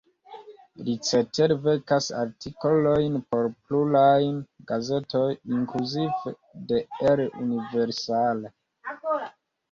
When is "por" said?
3.33-3.49